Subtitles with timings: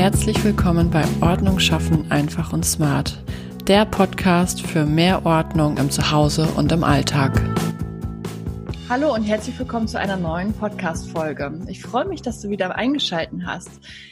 [0.00, 3.18] Herzlich willkommen bei Ordnung schaffen einfach und smart,
[3.66, 7.38] der Podcast für mehr Ordnung im Zuhause und im Alltag.
[8.90, 11.64] Hallo und herzlich willkommen zu einer neuen Podcast-Folge.
[11.68, 13.70] Ich freue mich, dass du wieder eingeschalten hast.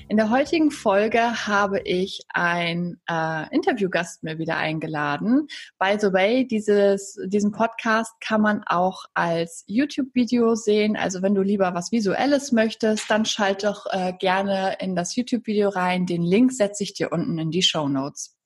[0.08, 5.48] In der heutigen Folge habe ich einen äh, Interviewgast mir wieder eingeladen.
[5.80, 10.96] By the way, dieses, diesen Podcast kann man auch als YouTube-Video sehen.
[10.96, 15.70] Also wenn du lieber was Visuelles möchtest, dann schalt doch äh, gerne in das YouTube-Video
[15.70, 16.06] rein.
[16.06, 18.36] Den Link setze ich dir unten in die Show Notes.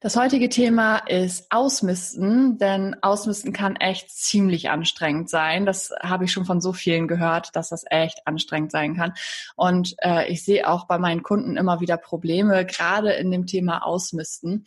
[0.00, 5.66] Das heutige Thema ist Ausmisten, denn Ausmisten kann echt ziemlich anstrengend sein.
[5.66, 9.14] Das habe ich schon von so vielen gehört, dass das echt anstrengend sein kann.
[9.56, 13.84] Und äh, ich sehe auch bei meinen Kunden immer wieder Probleme, gerade in dem Thema
[13.84, 14.64] Ausmisten,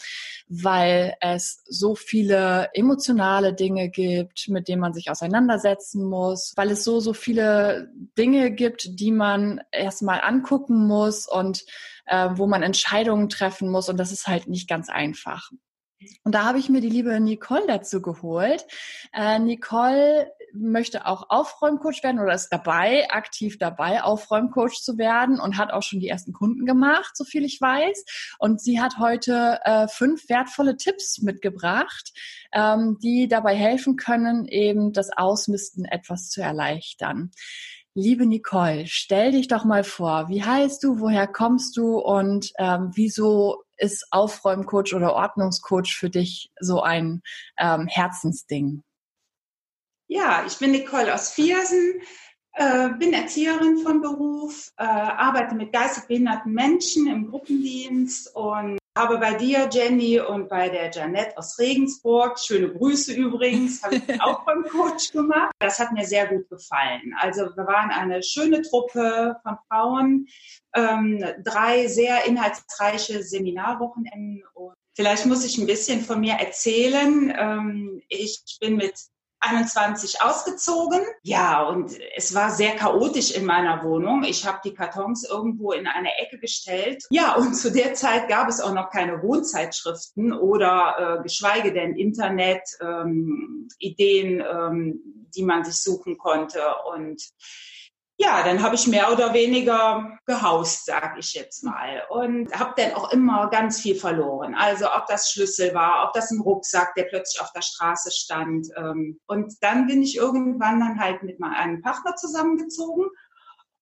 [0.49, 6.83] weil es so viele emotionale Dinge gibt, mit denen man sich auseinandersetzen muss, weil es
[6.83, 11.63] so, so viele Dinge gibt, die man erstmal angucken muss und
[12.05, 15.49] äh, wo man Entscheidungen treffen muss und das ist halt nicht ganz einfach.
[16.23, 18.65] Und da habe ich mir die liebe Nicole dazu geholt.
[19.13, 25.57] Äh, Nicole möchte auch Aufräumcoach werden oder ist dabei, aktiv dabei, Aufräumcoach zu werden und
[25.57, 28.03] hat auch schon die ersten Kunden gemacht, so viel ich weiß.
[28.39, 32.11] Und sie hat heute äh, fünf wertvolle Tipps mitgebracht,
[32.51, 37.31] ähm, die dabei helfen können, eben das Ausmisten etwas zu erleichtern.
[37.93, 41.97] Liebe Nicole, stell dich doch mal vor, wie heißt du, woher kommst du?
[41.97, 47.21] Und ähm, wieso ist Aufräumcoach oder Ordnungscoach für dich so ein
[47.57, 48.83] ähm, Herzensding?
[50.07, 52.01] Ja, ich bin Nicole aus Viersen,
[52.53, 59.17] äh, bin Erzieherin von Beruf, äh, arbeite mit geistig behinderten Menschen im Gruppendienst und habe
[59.17, 64.43] bei dir, Jenny, und bei der Janette aus Regensburg, schöne Grüße übrigens, habe ich auch
[64.45, 65.51] beim Coach gemacht.
[65.59, 67.13] Das hat mir sehr gut gefallen.
[67.19, 70.27] Also wir waren eine schöne Truppe von Frauen,
[70.75, 74.43] ähm, drei sehr inhaltsreiche Seminarwochenenden.
[74.53, 77.33] Und vielleicht muss ich ein bisschen von mir erzählen.
[77.35, 78.93] Ähm, ich bin mit
[79.41, 81.01] 21 ausgezogen.
[81.23, 84.23] Ja, und es war sehr chaotisch in meiner Wohnung.
[84.23, 87.05] Ich habe die Kartons irgendwo in eine Ecke gestellt.
[87.09, 91.95] Ja, und zu der Zeit gab es auch noch keine Wohnzeitschriften oder äh, geschweige denn
[91.95, 96.61] Internet, ähm, Ideen, ähm, die man sich suchen konnte.
[96.93, 97.21] Und
[98.21, 102.03] ja, dann habe ich mehr oder weniger gehaust, sag ich jetzt mal.
[102.09, 104.53] Und habe dann auch immer ganz viel verloren.
[104.53, 108.67] Also ob das Schlüssel war, ob das ein Rucksack, der plötzlich auf der Straße stand.
[108.77, 113.07] Ähm, und dann bin ich irgendwann dann halt mit meinem Partner zusammengezogen.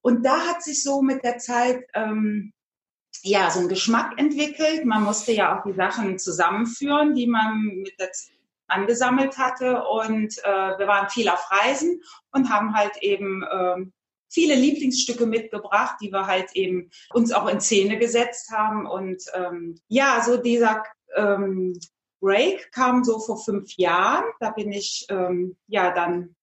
[0.01, 2.53] Und da hat sich so mit der Zeit ähm,
[3.23, 4.85] ja so ein Geschmack entwickelt.
[4.85, 8.09] Man musste ja auch die Sachen zusammenführen, die man mit der
[8.67, 9.83] angesammelt hatte.
[9.83, 12.01] Und äh, wir waren viel auf Reisen
[12.31, 13.93] und haben halt eben ähm,
[14.29, 18.85] viele Lieblingsstücke mitgebracht, die wir halt eben uns auch in Szene gesetzt haben.
[18.85, 20.83] Und ähm, ja, so dieser
[21.15, 21.77] ähm,
[22.21, 24.25] Break kam so vor fünf Jahren.
[24.39, 26.35] Da bin ich ähm, ja dann,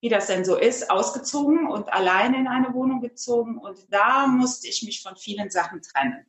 [0.00, 3.58] wie das denn so ist, ausgezogen und alleine in eine Wohnung gezogen.
[3.58, 6.26] Und da musste ich mich von vielen Sachen trennen.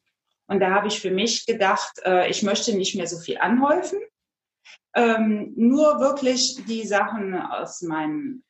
[0.47, 3.99] Und da habe ich für mich gedacht, äh, ich möchte nicht mehr so viel anhäufen.
[4.93, 8.43] Ähm, nur wirklich die Sachen aus meinem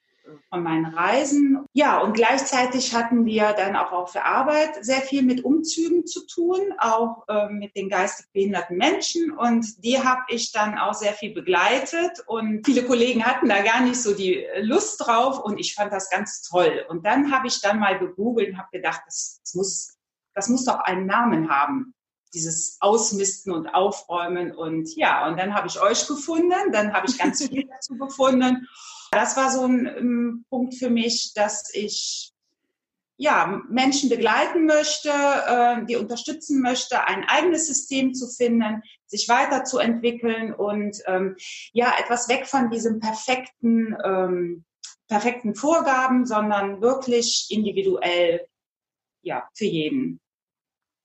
[0.49, 1.65] von meinen Reisen.
[1.73, 6.25] Ja, und gleichzeitig hatten wir dann auch auf der Arbeit sehr viel mit Umzügen zu
[6.27, 9.31] tun, auch äh, mit den geistig behinderten Menschen.
[9.31, 12.23] Und die habe ich dann auch sehr viel begleitet.
[12.27, 15.39] Und viele Kollegen hatten da gar nicht so die Lust drauf.
[15.39, 16.85] Und ich fand das ganz toll.
[16.89, 19.97] Und dann habe ich dann mal gegoogelt und habe gedacht, das, das, muss,
[20.33, 21.93] das muss doch einen Namen haben
[22.33, 27.17] dieses Ausmisten und Aufräumen und ja, und dann habe ich euch gefunden, dann habe ich
[27.17, 28.67] ganz viel dazu gefunden
[29.11, 32.31] das war so ein, ähm, Punkt für mich, dass ich
[33.17, 40.55] ja, Menschen begleiten möchte, äh, die unterstützen möchte, ein eigenes System zu finden, sich weiterzuentwickeln
[40.55, 41.35] und ähm,
[41.71, 44.65] ja, etwas weg von diesem perfekten, ähm,
[45.07, 48.47] perfekten Vorgaben, sondern wirklich individuell,
[49.21, 50.19] ja, für jeden.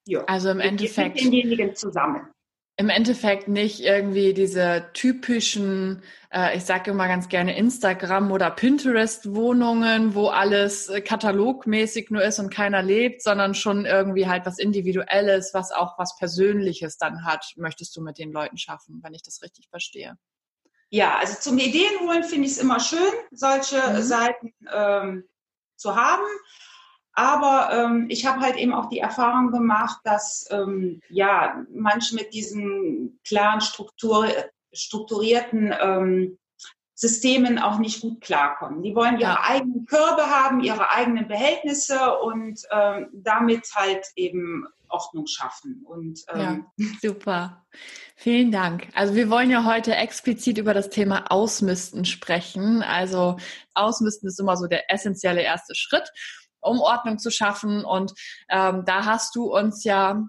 [0.06, 0.24] Ja.
[0.24, 1.16] Also im Endeffekt.
[1.16, 2.30] Mit denjenigen zusammen
[2.78, 10.14] im Endeffekt nicht irgendwie diese typischen, äh, ich sage immer ganz gerne Instagram oder Pinterest-Wohnungen,
[10.14, 15.54] wo alles äh, katalogmäßig nur ist und keiner lebt, sondern schon irgendwie halt was Individuelles,
[15.54, 19.40] was auch was Persönliches dann hat, möchtest du mit den Leuten schaffen, wenn ich das
[19.42, 20.18] richtig verstehe.
[20.90, 23.00] Ja, also zum Ideen holen finde ich es immer schön,
[23.30, 24.02] solche mhm.
[24.02, 25.24] Seiten ähm,
[25.76, 26.26] zu haben.
[27.16, 32.34] Aber ähm, ich habe halt eben auch die Erfahrung gemacht, dass ähm, ja manche mit
[32.34, 34.28] diesen klaren Struktur,
[34.72, 36.38] strukturierten ähm,
[36.94, 38.82] Systemen auch nicht gut klarkommen.
[38.82, 39.40] Die wollen ihre ja.
[39.42, 45.84] eigenen Körbe haben, ihre eigenen Behältnisse und ähm, damit halt eben Ordnung schaffen.
[45.86, 47.66] Und, ähm, ja, super.
[48.14, 48.88] Vielen Dank.
[48.94, 52.82] Also wir wollen ja heute explizit über das Thema Ausmisten sprechen.
[52.82, 53.36] Also
[53.74, 56.10] Ausmisten ist immer so der essentielle erste Schritt,
[56.66, 57.84] um Ordnung zu schaffen.
[57.84, 58.12] Und
[58.48, 60.22] ähm, da hast du uns ja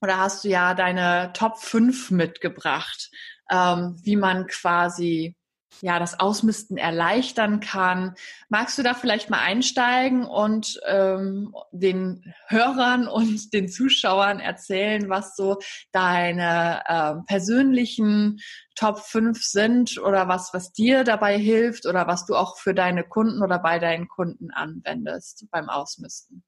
[0.00, 3.10] oder hast du ja deine Top 5 mitgebracht,
[3.50, 5.36] ähm, wie man quasi
[5.82, 8.14] ja, das Ausmisten erleichtern kann.
[8.48, 15.36] Magst du da vielleicht mal einsteigen und ähm, den Hörern und den Zuschauern erzählen, was
[15.36, 15.58] so
[15.92, 18.38] deine ähm, persönlichen
[18.74, 23.04] Top 5 sind oder was, was dir dabei hilft oder was du auch für deine
[23.04, 26.44] Kunden oder bei deinen Kunden anwendest beim Ausmisten?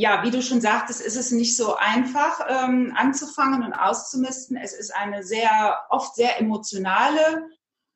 [0.00, 4.56] Ja, wie du schon sagtest, ist es nicht so einfach ähm, anzufangen und auszumisten.
[4.56, 7.48] Es ist eine sehr, oft sehr emotionale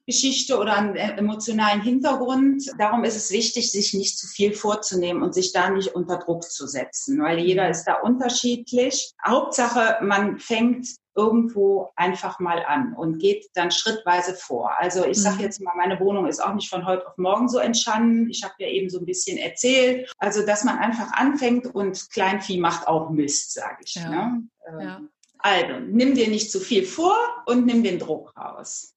[0.07, 2.65] Geschichte oder einen emotionalen Hintergrund.
[2.79, 6.45] Darum ist es wichtig, sich nicht zu viel vorzunehmen und sich da nicht unter Druck
[6.51, 9.13] zu setzen, weil jeder ist da unterschiedlich.
[9.25, 14.73] Hauptsache, man fängt irgendwo einfach mal an und geht dann schrittweise vor.
[14.79, 15.43] Also ich sage mhm.
[15.43, 18.31] jetzt mal, meine Wohnung ist auch nicht von heute auf morgen so entstanden.
[18.31, 20.11] Ich habe ja eben so ein bisschen erzählt.
[20.19, 23.95] Also dass man einfach anfängt und Kleinvieh macht auch Mist, sage ich.
[23.97, 24.09] Ja.
[24.09, 24.49] Ne?
[24.81, 25.01] Ja.
[25.39, 27.17] Also nimm dir nicht zu viel vor
[27.47, 28.95] und nimm den Druck raus.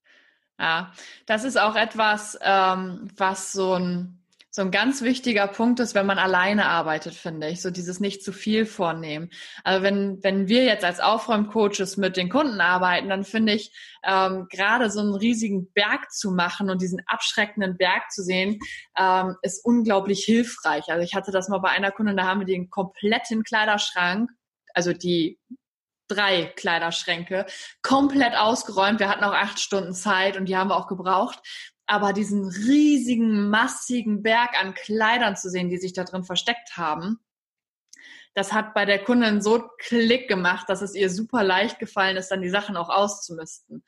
[0.58, 0.92] Ja,
[1.26, 6.06] das ist auch etwas, ähm, was so ein, so ein ganz wichtiger Punkt ist, wenn
[6.06, 7.60] man alleine arbeitet, finde ich.
[7.60, 9.28] So dieses nicht zu viel vornehmen.
[9.64, 13.70] Also wenn, wenn wir jetzt als Aufräumcoaches mit den Kunden arbeiten, dann finde ich,
[14.02, 18.58] ähm, gerade so einen riesigen Berg zu machen und diesen abschreckenden Berg zu sehen,
[18.98, 20.84] ähm, ist unglaublich hilfreich.
[20.88, 24.30] Also ich hatte das mal bei einer Kundin, da haben wir den kompletten Kleiderschrank,
[24.72, 25.38] also die
[26.08, 27.46] drei Kleiderschränke,
[27.82, 29.00] komplett ausgeräumt.
[29.00, 31.40] Wir hatten auch acht Stunden Zeit und die haben wir auch gebraucht.
[31.86, 37.20] Aber diesen riesigen, massigen Berg an Kleidern zu sehen, die sich da drin versteckt haben,
[38.36, 42.28] das hat bei der Kundin so Klick gemacht, dass es ihr super leicht gefallen ist,
[42.28, 43.82] dann die Sachen auch auszumisten.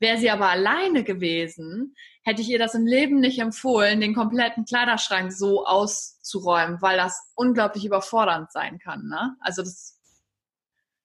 [0.00, 1.94] Wäre sie aber alleine gewesen,
[2.24, 7.30] hätte ich ihr das im Leben nicht empfohlen, den kompletten Kleiderschrank so auszuräumen, weil das
[7.36, 9.06] unglaublich überfordernd sein kann.
[9.06, 9.36] Ne?
[9.38, 10.00] Also das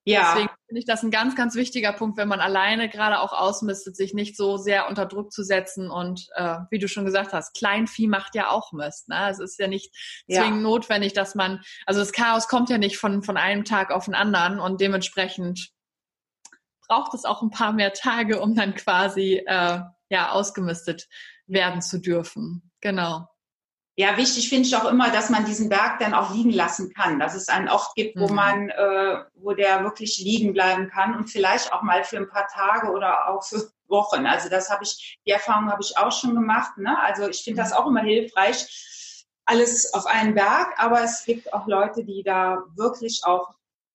[0.08, 0.34] ja.
[0.34, 3.96] Deswegen finde ich das ein ganz, ganz wichtiger Punkt, wenn man alleine gerade auch ausmistet,
[3.96, 7.56] sich nicht so sehr unter Druck zu setzen und äh, wie du schon gesagt hast,
[7.58, 9.10] Kleinvieh macht ja auch Mist.
[9.10, 9.30] Ne?
[9.30, 9.94] Es ist ja nicht
[10.26, 10.62] zwingend ja.
[10.62, 14.16] notwendig, dass man, also das Chaos kommt ja nicht von, von einem Tag auf den
[14.16, 15.72] anderen und dementsprechend
[16.88, 21.08] braucht es auch ein paar mehr Tage, um dann quasi äh, ja ausgemistet
[21.48, 22.72] werden zu dürfen.
[22.82, 23.28] Genau.
[24.00, 27.18] Ja, wichtig finde ich auch immer, dass man diesen Berg dann auch liegen lassen kann,
[27.20, 28.36] dass es einen Ort gibt, wo mhm.
[28.36, 32.48] man, äh, wo der wirklich liegen bleiben kann und vielleicht auch mal für ein paar
[32.48, 34.28] Tage oder auch für Wochen.
[34.28, 36.78] Also das habe ich, die Erfahrung habe ich auch schon gemacht.
[36.78, 36.96] Ne?
[37.00, 38.68] Also ich finde das auch immer hilfreich,
[39.46, 43.50] alles auf einen Berg, aber es gibt auch Leute, die da wirklich auch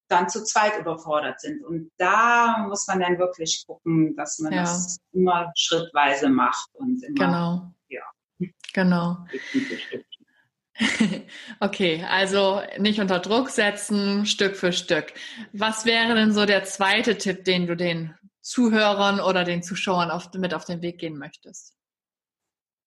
[0.09, 1.65] dann zu zweit überfordert sind.
[1.65, 4.63] Und da muss man dann wirklich gucken, dass man ja.
[4.63, 7.73] das immer schrittweise macht und immer, genau.
[8.73, 9.19] Genau.
[11.61, 15.13] Okay, also nicht unter Druck setzen, Stück für Stück.
[15.53, 20.33] Was wäre denn so der zweite Tipp, den du den Zuhörern oder den Zuschauern auf,
[20.35, 21.77] mit auf den Weg gehen möchtest?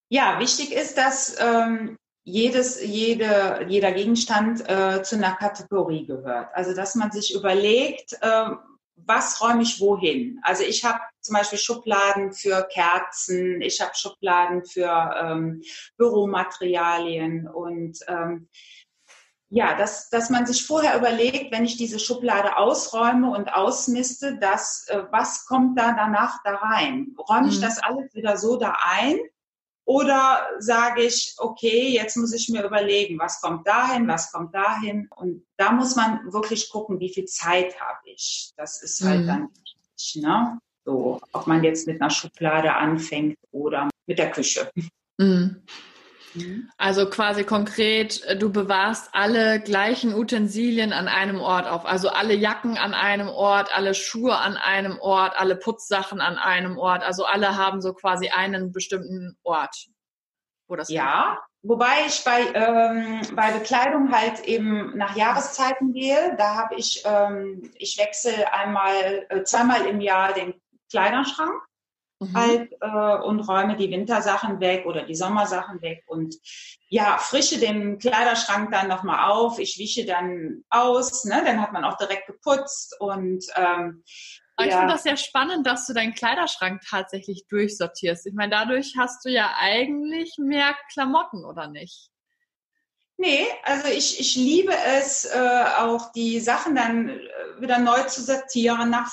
[0.09, 6.49] Ja, wichtig ist, dass ähm, jedes, jede, jeder Gegenstand äh, zu einer Kategorie gehört.
[6.53, 8.49] Also dass man sich überlegt, äh,
[8.95, 10.39] was räume ich wohin?
[10.43, 15.61] Also ich habe zum Beispiel Schubladen für Kerzen, ich habe Schubladen für ähm,
[15.97, 18.47] Büromaterialien und ähm,
[19.49, 24.87] ja, dass, dass man sich vorher überlegt, wenn ich diese Schublade ausräume und ausmiste, dass,
[24.89, 27.15] äh, was kommt da danach da rein?
[27.29, 27.61] Räume ich mhm.
[27.61, 29.17] das alles wieder so da ein?
[29.85, 35.07] Oder sage ich, okay, jetzt muss ich mir überlegen, was kommt dahin, was kommt dahin.
[35.15, 38.51] Und da muss man wirklich gucken, wie viel Zeit habe ich.
[38.57, 39.27] Das ist halt mhm.
[39.27, 40.59] dann wichtig, ne?
[40.85, 44.69] So, ob man jetzt mit einer Schublade anfängt oder mit der Küche.
[45.17, 45.63] Mhm.
[46.35, 46.69] Mhm.
[46.77, 51.85] Also quasi konkret, äh, du bewahrst alle gleichen Utensilien an einem Ort auf.
[51.85, 56.77] Also alle Jacken an einem Ort, alle Schuhe an einem Ort, alle Putzsachen an einem
[56.77, 57.03] Ort.
[57.03, 59.87] Also alle haben so quasi einen bestimmten Ort,
[60.67, 61.41] wo das Ja, liegt.
[61.63, 66.35] wobei ich bei, ähm, bei Bekleidung halt eben nach Jahreszeiten gehe.
[66.37, 70.53] Da habe ich, ähm, ich wechsle einmal, äh, zweimal im Jahr den
[70.95, 71.61] Kleiderschrank
[72.19, 72.33] mhm.
[72.33, 76.35] halt äh, und räume die Wintersachen weg oder die Sommersachen weg und
[76.87, 79.59] ja, frische den Kleiderschrank dann nochmal auf.
[79.59, 81.43] Ich wische dann aus, ne?
[81.45, 84.03] dann hat man auch direkt geputzt und ähm,
[84.55, 84.67] Aber ja.
[84.67, 88.25] ich finde das sehr spannend, dass du deinen Kleiderschrank tatsächlich durchsortierst.
[88.25, 92.09] Ich meine, dadurch hast du ja eigentlich mehr Klamotten, oder nicht?
[93.17, 97.21] Nee, also ich, ich liebe es, äh, auch die Sachen dann äh,
[97.59, 99.09] wieder neu zu sortieren, nach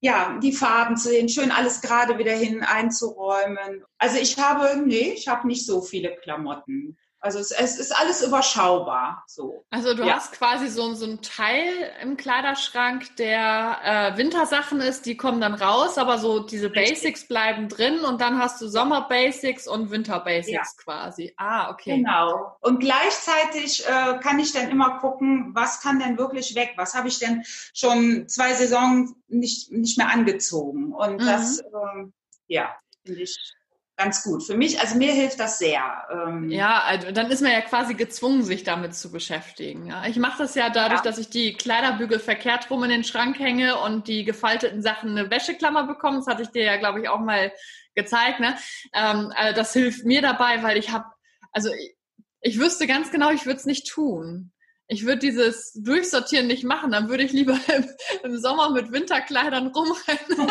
[0.00, 3.84] ja, die Farben zu sehen, schön alles gerade wieder hin einzuräumen.
[3.98, 6.96] Also ich habe, nee, ich habe nicht so viele Klamotten.
[7.20, 9.24] Also es, es, ist alles überschaubar.
[9.26, 9.64] So.
[9.70, 10.14] Also du ja.
[10.14, 13.78] hast quasi so, so einen Teil im Kleiderschrank, der
[14.14, 16.90] äh, Wintersachen ist, die kommen dann raus, aber so diese Richtig.
[16.90, 20.82] Basics bleiben drin und dann hast du Sommer-Basics und Winter-Basics ja.
[20.84, 21.34] quasi.
[21.36, 21.96] Ah, okay.
[21.96, 22.56] Genau.
[22.60, 26.74] Und gleichzeitig äh, kann ich dann immer gucken, was kann denn wirklich weg?
[26.76, 27.42] Was habe ich denn
[27.74, 30.92] schon zwei Saisons nicht, nicht mehr angezogen?
[30.92, 31.26] Und mhm.
[31.26, 32.04] das, äh,
[32.46, 33.55] ja, finde ich
[33.96, 34.44] ganz gut.
[34.44, 36.06] Für mich, also mir hilft das sehr.
[36.10, 39.86] Ähm ja, also dann ist man ja quasi gezwungen, sich damit zu beschäftigen.
[39.86, 40.06] Ja.
[40.06, 41.04] Ich mache das ja dadurch, ja.
[41.04, 45.30] dass ich die Kleiderbügel verkehrt rum in den Schrank hänge und die gefalteten Sachen eine
[45.30, 46.18] Wäscheklammer bekomme.
[46.18, 47.52] Das hatte ich dir ja, glaube ich, auch mal
[47.94, 48.40] gezeigt.
[48.40, 48.56] Ne?
[48.92, 51.06] Ähm, also das hilft mir dabei, weil ich habe,
[51.52, 51.96] also ich,
[52.42, 54.52] ich wüsste ganz genau, ich würde es nicht tun
[54.88, 57.88] ich würde dieses Durchsortieren nicht machen, dann würde ich lieber im,
[58.22, 60.50] im Sommer mit Winterkleidern rumrennen,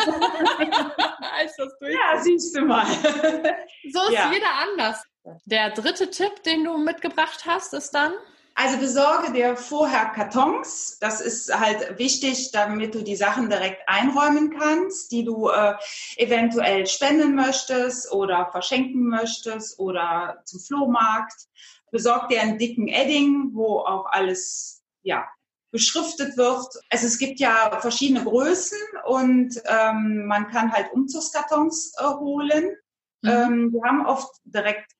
[1.38, 2.86] als das Ja, siehst du mal.
[2.86, 4.30] so ist ja.
[4.32, 5.02] jeder anders.
[5.44, 8.12] Der dritte Tipp, den du mitgebracht hast, ist dann?
[8.58, 10.96] Also besorge dir vorher Kartons.
[10.98, 15.74] Das ist halt wichtig, damit du die Sachen direkt einräumen kannst, die du äh,
[16.16, 21.48] eventuell spenden möchtest oder verschenken möchtest oder zum Flohmarkt
[21.90, 25.26] besorgt dir einen dicken Edding, wo auch alles, ja,
[25.70, 26.66] beschriftet wird.
[26.90, 32.76] Also es gibt ja verschiedene Größen und ähm, man kann halt Umzugskartons äh, holen.
[33.22, 33.30] Mhm.
[33.30, 34.90] Ähm, wir haben oft direkt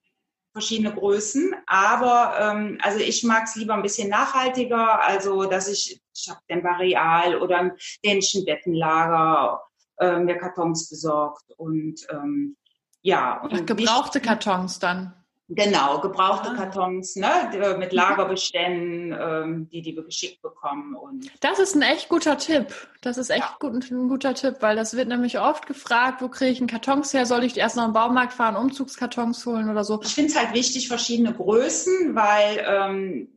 [0.52, 6.00] verschiedene Größen, aber ähm, also ich mag es lieber ein bisschen nachhaltiger, also dass ich,
[6.14, 9.62] ich habe den Varial oder einen dänischen Bettenlager
[9.98, 12.56] äh, mir Kartons besorgt und ähm,
[13.02, 13.40] ja.
[13.42, 15.14] Und Ach, gebrauchte Kartons dann?
[15.48, 16.54] Genau, gebrauchte ah.
[16.54, 20.96] Kartons ne, mit Lagerbeständen, ähm, die die wir geschickt bekommen.
[20.96, 22.74] Und das ist ein echt guter Tipp.
[23.00, 23.56] Das ist echt ja.
[23.60, 27.14] gut, ein guter Tipp, weil das wird nämlich oft gefragt, wo kriege ich einen Kartons
[27.14, 27.26] her?
[27.26, 30.00] Soll ich erst noch im Baumarkt fahren, Umzugskartons holen oder so?
[30.02, 33.28] Ich finde es halt wichtig, verschiedene Größen, weil ähm,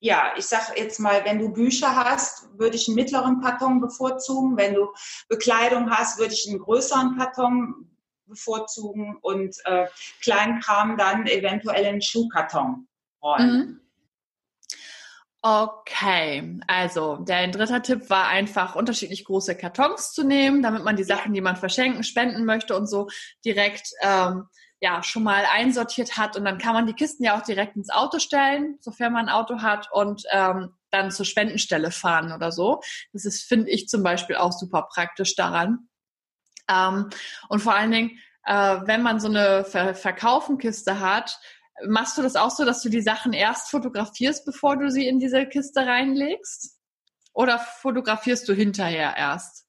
[0.00, 4.56] ja, ich sag jetzt mal, wenn du Bücher hast, würde ich einen mittleren Karton bevorzugen.
[4.56, 4.88] Wenn du
[5.28, 7.90] Bekleidung hast, würde ich einen größeren Karton
[8.26, 9.86] bevorzugen und äh,
[10.22, 12.88] Kleinkram dann eventuell in Schuhkarton
[13.22, 13.48] rollen.
[13.48, 13.80] Mhm.
[15.46, 21.04] Okay, also der dritte Tipp war einfach unterschiedlich große Kartons zu nehmen, damit man die
[21.04, 23.08] Sachen, die man verschenken, spenden möchte und so
[23.44, 24.46] direkt ähm,
[24.80, 27.90] ja schon mal einsortiert hat und dann kann man die Kisten ja auch direkt ins
[27.90, 32.80] Auto stellen, sofern man ein Auto hat und ähm, dann zur Spendenstelle fahren oder so.
[33.12, 35.88] Das ist finde ich zum Beispiel auch super praktisch daran.
[36.68, 37.10] Ähm,
[37.48, 41.38] und vor allen Dingen, äh, wenn man so eine Ver Verkaufenkiste hat,
[41.86, 45.18] machst du das auch so, dass du die Sachen erst fotografierst, bevor du sie in
[45.18, 46.78] diese Kiste reinlegst?
[47.32, 49.66] Oder fotografierst du hinterher erst?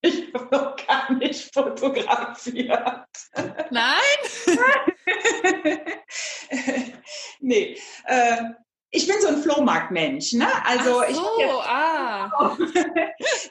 [0.00, 3.06] Ich habe noch gar nicht fotografiert.
[3.70, 4.00] Nein?
[7.40, 7.78] nee.
[8.04, 8.42] Äh,
[8.92, 10.46] ich bin so ein Flohmarktmensch, ne?
[10.66, 12.30] Also so, ich jetzt, ah.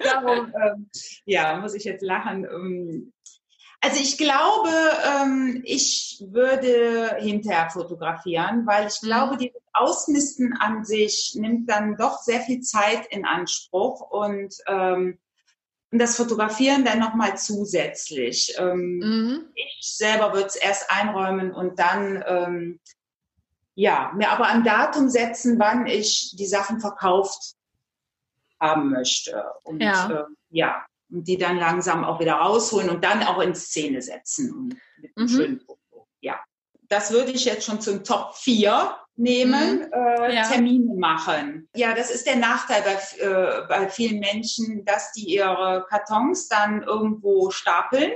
[0.04, 0.90] darum, ähm,
[1.26, 2.46] ja, muss ich jetzt lachen.
[2.46, 3.14] Ähm,
[3.82, 4.70] also ich glaube,
[5.04, 9.40] ähm, ich würde hinterher fotografieren, weil ich glaube, mhm.
[9.40, 15.18] dieses Ausmisten an sich nimmt dann doch sehr viel Zeit in Anspruch und ähm,
[15.94, 18.56] und das Fotografieren dann nochmal zusätzlich.
[18.58, 19.46] Ähm, mhm.
[19.56, 22.80] Ich selber würde es erst einräumen und dann ähm,
[23.76, 27.56] ja, mir aber ein Datum setzen, wann ich die Sachen verkauft
[28.60, 29.46] haben möchte.
[29.64, 33.54] Und ja, äh, ja und die dann langsam auch wieder rausholen und dann auch in
[33.54, 35.30] Szene setzen mit einem mhm.
[35.30, 36.08] schönen Foto.
[36.22, 36.40] Ja,
[36.88, 39.94] das würde ich jetzt schon zum Top 4 nehmen, mhm.
[39.94, 40.44] äh, ja.
[40.44, 41.70] Termine machen.
[41.76, 46.82] Ja, das ist der Nachteil bei, äh, bei vielen Menschen, dass die ihre Kartons dann
[46.84, 48.12] irgendwo stapeln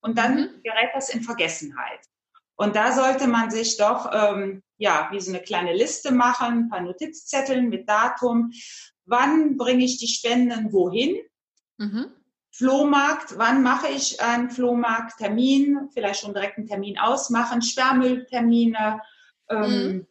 [0.00, 0.62] und dann mhm.
[0.62, 2.00] gerät das in Vergessenheit.
[2.56, 6.68] Und da sollte man sich doch, ähm, ja, wie so eine kleine Liste machen, ein
[6.68, 8.52] paar Notizzetteln mit Datum.
[9.04, 11.18] Wann bringe ich die Spenden wohin?
[11.76, 12.06] Mhm.
[12.50, 15.90] Flohmarkt, wann mache ich einen Flohmarkttermin?
[15.92, 19.02] Vielleicht schon direkt einen Termin ausmachen, Sperrmülltermine.
[19.50, 20.06] Ähm, mhm.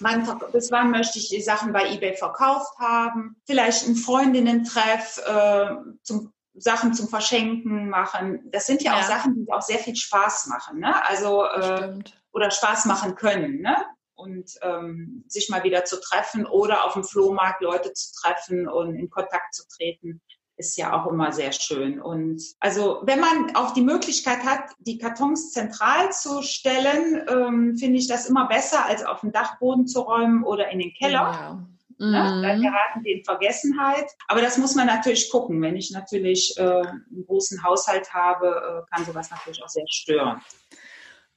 [0.00, 3.36] wann, bis wann möchte ich die Sachen bei eBay verkauft haben?
[3.46, 8.40] Vielleicht ein Freundinnen-Treff äh, zum Sachen zum Verschenken machen.
[8.50, 10.80] Das sind ja, ja, auch Sachen, die auch sehr viel Spaß machen.
[10.80, 11.06] Ne?
[11.06, 11.98] Also äh,
[12.32, 13.60] oder Spaß machen können.
[13.60, 13.76] Ne?
[14.14, 18.94] Und ähm, sich mal wieder zu treffen oder auf dem Flohmarkt Leute zu treffen und
[18.94, 20.20] in Kontakt zu treten
[20.60, 22.00] ist ja auch immer sehr schön.
[22.00, 27.98] Und also wenn man auch die Möglichkeit hat, die Kartons zentral zu stellen, ähm, finde
[27.98, 31.18] ich das immer besser, als auf den Dachboden zu räumen oder in den Keller.
[31.18, 31.66] Ja.
[32.00, 32.06] Ne?
[32.06, 32.42] Mhm.
[32.42, 34.06] Dann geraten die in Vergessenheit.
[34.26, 35.60] Aber das muss man natürlich gucken.
[35.60, 40.40] Wenn ich natürlich äh, einen großen Haushalt habe, äh, kann sowas natürlich auch sehr stören.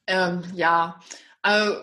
[0.08, 1.00] Ähm, ja,
[1.41, 1.75] also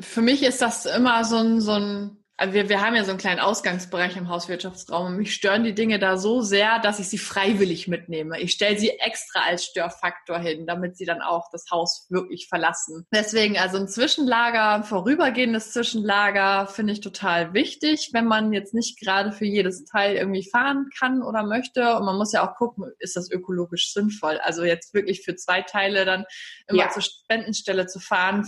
[0.00, 3.10] für mich ist das immer so ein, so ein also wir, wir haben ja so
[3.10, 7.08] einen kleinen Ausgangsbereich im Hauswirtschaftsraum und mich stören die Dinge da so sehr, dass ich
[7.08, 8.38] sie freiwillig mitnehme.
[8.40, 13.06] Ich stelle sie extra als Störfaktor hin, damit sie dann auch das Haus wirklich verlassen.
[13.10, 19.00] Deswegen also ein Zwischenlager, ein vorübergehendes Zwischenlager finde ich total wichtig, wenn man jetzt nicht
[19.00, 21.96] gerade für jedes Teil irgendwie fahren kann oder möchte.
[21.96, 24.38] Und man muss ja auch gucken, ist das ökologisch sinnvoll?
[24.38, 26.26] Also jetzt wirklich für zwei Teile dann
[26.66, 26.90] immer ja.
[26.90, 28.46] zur Spendenstelle zu fahren,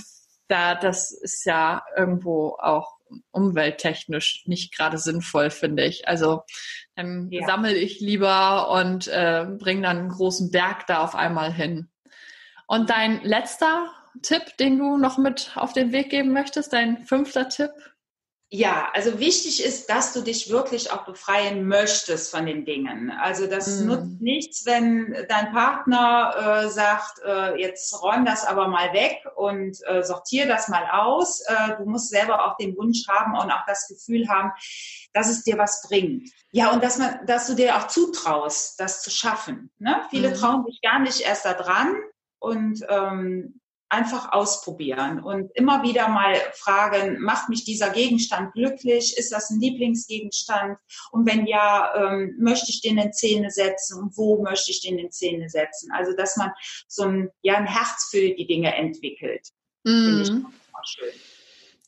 [0.49, 2.98] da, das ist ja irgendwo auch
[3.31, 6.09] umwelttechnisch nicht gerade sinnvoll, finde ich.
[6.09, 6.43] Also
[6.95, 7.47] dann ja.
[7.47, 11.89] sammle ich lieber und äh, bringe dann einen großen Berg da auf einmal hin.
[12.67, 13.91] Und dein letzter
[14.23, 17.71] Tipp, den du noch mit auf den Weg geben möchtest, dein fünfter Tipp?
[18.51, 23.11] Ja, also wichtig ist, dass du dich wirklich auch befreien möchtest von den Dingen.
[23.11, 23.87] Also das mm.
[23.87, 29.77] nutzt nichts, wenn dein Partner äh, sagt, äh, jetzt räum das aber mal weg und
[29.87, 31.43] äh, sortier das mal aus.
[31.43, 34.51] Äh, du musst selber auch den Wunsch haben und auch das Gefühl haben,
[35.13, 36.31] dass es dir was bringt.
[36.51, 39.71] Ja, und dass man, dass du dir auch zutraust, das zu schaffen.
[39.79, 40.01] Ne?
[40.09, 40.35] Viele mm.
[40.35, 41.95] trauen sich gar nicht erst da dran
[42.39, 49.17] und ähm, einfach ausprobieren und immer wieder mal fragen, macht mich dieser Gegenstand glücklich?
[49.17, 50.79] Ist das ein Lieblingsgegenstand?
[51.11, 53.99] Und wenn ja, ähm, möchte ich den in Zähne setzen?
[53.99, 55.91] Und wo möchte ich den in Zähne setzen?
[55.93, 56.53] Also, dass man
[56.87, 59.49] so ein, ja, ein Herz für die Dinge entwickelt.
[59.85, 60.05] Mhm.
[60.05, 60.31] Finde ich
[60.75, 61.15] auch schön.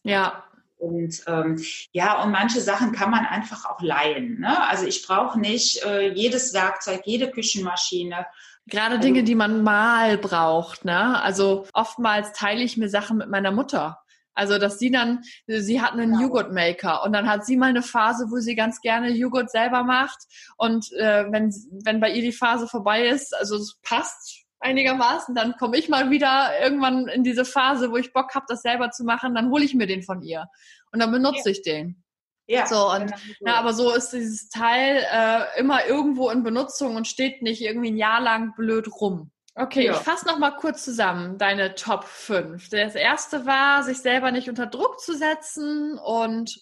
[0.03, 0.45] Ja,
[0.81, 4.41] und ähm, ja, und manche Sachen kann man einfach auch leihen.
[4.41, 4.67] Ne?
[4.67, 8.25] Also ich brauche nicht äh, jedes Werkzeug, jede Küchenmaschine
[8.67, 11.21] Gerade also, Dinge, die man mal braucht, ne?
[11.23, 13.99] Also oftmals teile ich mir Sachen mit meiner Mutter.
[14.33, 16.21] Also, dass sie dann, sie hat einen ja.
[16.21, 20.19] Joghurtmaker und dann hat sie mal eine Phase, wo sie ganz gerne Joghurt selber macht.
[20.57, 21.53] Und äh, wenn,
[21.85, 26.11] wenn bei ihr die Phase vorbei ist, also es passt einigermaßen, dann komme ich mal
[26.11, 29.65] wieder irgendwann in diese Phase, wo ich Bock habe, das selber zu machen, dann hole
[29.65, 30.47] ich mir den von ihr
[30.93, 31.51] und dann benutze ja.
[31.51, 32.03] ich den.
[32.51, 37.07] Ja, so, und, ja, aber so ist dieses Teil äh, immer irgendwo in Benutzung und
[37.07, 39.31] steht nicht irgendwie ein Jahr lang blöd rum.
[39.55, 39.93] Okay, ja.
[39.93, 42.69] ich fasse noch mal kurz zusammen deine Top 5.
[42.71, 46.61] Das erste war, sich selber nicht unter Druck zu setzen und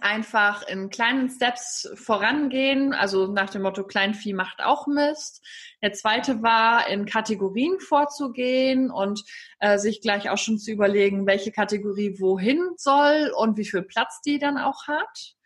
[0.00, 5.44] einfach in kleinen Steps vorangehen, also nach dem Motto Kleinvieh macht auch Mist.
[5.82, 9.22] Der zweite war, in Kategorien vorzugehen und
[9.60, 14.20] äh, sich gleich auch schon zu überlegen, welche Kategorie wohin soll und wie viel Platz
[14.20, 15.37] die dann auch hat.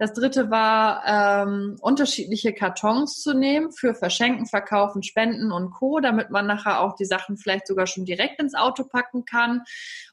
[0.00, 6.30] Das dritte war, ähm, unterschiedliche Kartons zu nehmen für Verschenken, Verkaufen, Spenden und Co., damit
[6.30, 9.62] man nachher auch die Sachen vielleicht sogar schon direkt ins Auto packen kann.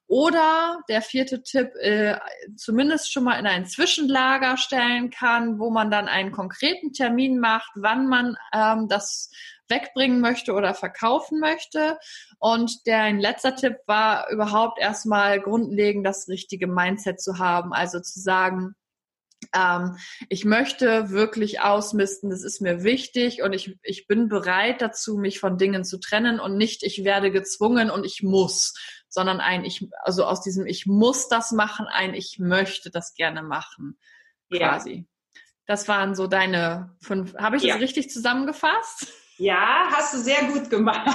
[0.05, 2.17] Oder der vierte Tipp, äh,
[2.57, 7.71] zumindest schon mal in ein Zwischenlager stellen kann, wo man dann einen konkreten Termin macht,
[7.75, 9.31] wann man ähm, das
[9.69, 11.97] wegbringen möchte oder verkaufen möchte.
[12.39, 17.71] Und der ein letzter Tipp war überhaupt erstmal grundlegend das richtige Mindset zu haben.
[17.71, 18.75] Also zu sagen,
[19.53, 19.97] ähm,
[20.29, 25.39] ich möchte wirklich ausmisten, das ist mir wichtig und ich, ich bin bereit dazu, mich
[25.39, 28.73] von Dingen zu trennen und nicht, ich werde gezwungen und ich muss,
[29.09, 33.43] sondern ein, ich, also aus diesem, ich muss das machen, ein, ich möchte das gerne
[33.43, 33.97] machen,
[34.51, 34.93] quasi.
[34.93, 35.41] Ja.
[35.65, 37.73] Das waren so deine fünf, habe ich ja.
[37.73, 39.07] das richtig zusammengefasst?
[39.37, 41.05] Ja, hast du sehr gut gemacht.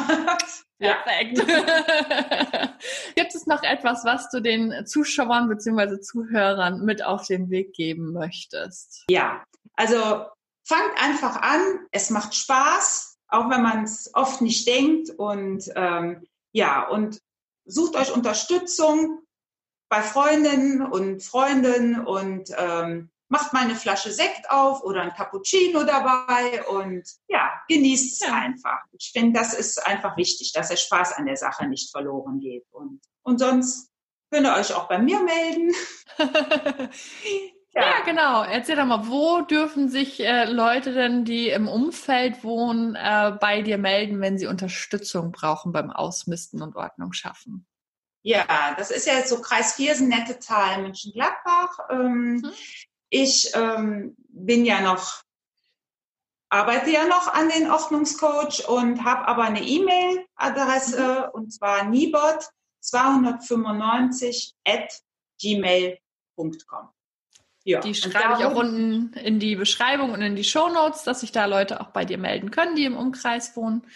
[0.83, 1.38] Perfekt.
[3.14, 6.01] Gibt es noch etwas, was du den Zuschauern bzw.
[6.01, 9.05] Zuhörern mit auf den Weg geben möchtest?
[9.09, 10.27] Ja, also
[10.64, 11.61] fangt einfach an.
[11.92, 15.11] Es macht Spaß, auch wenn man es oft nicht denkt.
[15.11, 17.21] Und ähm, ja, und
[17.64, 19.21] sucht euch Unterstützung
[19.88, 25.85] bei Freundinnen und Freunden und ähm, macht mal eine Flasche Sekt auf oder ein Cappuccino
[25.85, 28.35] dabei und ja, genießt es ja.
[28.35, 28.79] einfach.
[28.92, 32.66] Ich finde, das ist einfach wichtig, dass der Spaß an der Sache nicht verloren geht.
[32.71, 33.90] Und, und sonst
[34.31, 35.73] könnt ihr euch auch bei mir melden.
[37.75, 37.85] Ja.
[37.85, 38.05] ja.
[38.05, 38.42] genau.
[38.42, 43.62] Erzähl doch mal, wo dürfen sich äh, Leute denn, die im Umfeld wohnen, äh, bei
[43.62, 47.66] dir melden, wenn sie Unterstützung brauchen beim Ausmisten und Ordnung schaffen?
[48.21, 51.79] Ja, das ist ja jetzt so Kreis Viersen, Nettetal, München-Gladbach.
[51.88, 52.53] Ähm, mhm.
[53.14, 55.22] Ich ähm, bin ja noch,
[56.48, 61.31] arbeite ja noch an den Ordnungscoach und habe aber eine E-Mail-Adresse mhm.
[61.35, 62.48] und zwar nibot
[62.81, 65.03] 295 at
[65.38, 66.88] gmail.com.
[67.64, 67.81] Ja.
[67.81, 71.33] Die schreibe ich auch unten in die Beschreibung und in die Show Notes, dass sich
[71.33, 73.87] da Leute auch bei dir melden können, die im Umkreis wohnen.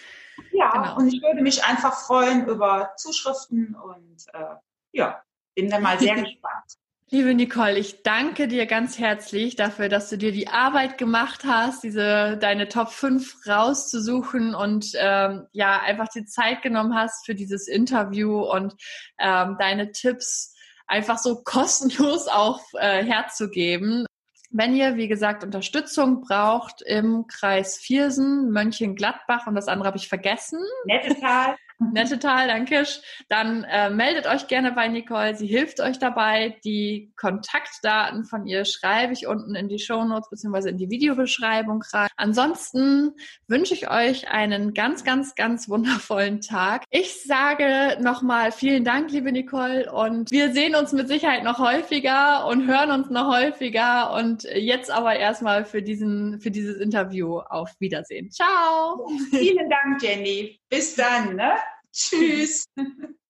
[0.53, 0.97] Ja, genau.
[0.99, 4.57] und ich würde mich einfach freuen über Zuschriften und äh,
[4.93, 5.23] ja,
[5.55, 6.77] bin da mal sehr gespannt.
[7.09, 11.85] Liebe Nicole, ich danke dir ganz herzlich dafür, dass du dir die Arbeit gemacht hast,
[11.85, 17.69] diese deine Top 5 rauszusuchen und ähm, ja, einfach die Zeit genommen hast für dieses
[17.69, 18.75] Interview und
[19.21, 20.57] ähm, deine Tipps
[20.89, 24.05] einfach so kostenlos auch äh, herzugeben.
[24.51, 30.09] Wenn ihr, wie gesagt, Unterstützung braucht im Kreis Viersen, Mönchengladbach und das andere habe ich
[30.09, 30.59] vergessen.
[30.87, 31.55] Nettetal.
[31.79, 32.85] Nettetal, danke.
[33.29, 35.37] Dann äh, meldet euch gerne bei Nicole.
[35.37, 36.57] Sie hilft euch dabei.
[36.65, 41.83] Die Kontaktdaten von ihr schreibe ich unten in die Show Notes beziehungsweise in die Videobeschreibung
[41.93, 42.09] rein.
[42.17, 43.13] Ansonsten
[43.47, 46.85] wünsche ich euch einen ganz, ganz, ganz wundervollen Tag.
[46.91, 52.47] Ich sage nochmal vielen Dank, liebe Nicole, und wir sehen uns mit Sicherheit noch häufiger
[52.47, 54.15] und hören uns noch häufiger.
[54.15, 58.31] Und jetzt aber erstmal für diesen, für dieses Interview auf Wiedersehen.
[58.31, 59.09] Ciao.
[59.31, 60.59] Vielen Dank, Jenny.
[60.69, 61.37] Bis dann.
[61.37, 61.53] Ne?
[61.97, 62.67] Tschüss.